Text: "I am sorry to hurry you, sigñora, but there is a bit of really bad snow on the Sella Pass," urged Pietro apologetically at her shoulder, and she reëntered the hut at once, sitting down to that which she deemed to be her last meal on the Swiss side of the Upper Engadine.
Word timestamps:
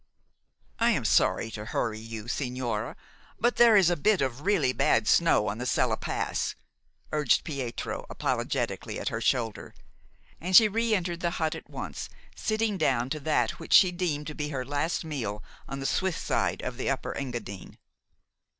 "I 0.79 0.89
am 0.89 1.05
sorry 1.05 1.51
to 1.51 1.63
hurry 1.63 1.99
you, 1.99 2.23
sigñora, 2.23 2.95
but 3.39 3.57
there 3.57 3.75
is 3.77 3.91
a 3.91 3.95
bit 3.95 4.19
of 4.19 4.47
really 4.47 4.73
bad 4.73 5.07
snow 5.07 5.47
on 5.47 5.59
the 5.59 5.67
Sella 5.67 5.95
Pass," 5.95 6.55
urged 7.11 7.43
Pietro 7.43 8.07
apologetically 8.09 8.99
at 8.99 9.09
her 9.09 9.21
shoulder, 9.21 9.75
and 10.39 10.55
she 10.55 10.67
reëntered 10.67 11.19
the 11.19 11.29
hut 11.37 11.53
at 11.53 11.69
once, 11.69 12.09
sitting 12.35 12.79
down 12.79 13.11
to 13.11 13.19
that 13.19 13.59
which 13.59 13.73
she 13.73 13.91
deemed 13.91 14.25
to 14.25 14.33
be 14.33 14.49
her 14.49 14.65
last 14.65 15.05
meal 15.05 15.43
on 15.67 15.79
the 15.79 15.85
Swiss 15.85 16.17
side 16.17 16.63
of 16.63 16.77
the 16.77 16.89
Upper 16.89 17.15
Engadine. 17.15 17.77